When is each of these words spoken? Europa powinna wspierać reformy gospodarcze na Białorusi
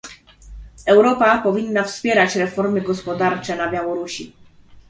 Europa 0.85 1.41
powinna 1.43 1.83
wspierać 1.83 2.35
reformy 2.35 2.81
gospodarcze 2.81 3.55
na 3.55 3.71
Białorusi 3.71 4.33